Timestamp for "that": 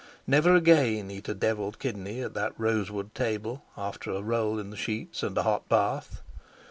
2.33-2.59